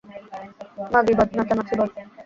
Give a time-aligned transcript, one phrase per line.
[0.93, 1.89] মাগি বাদ, নাচানাচি বাদ।